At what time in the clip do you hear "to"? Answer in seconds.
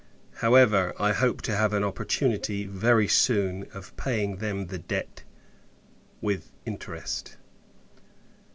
1.43-1.55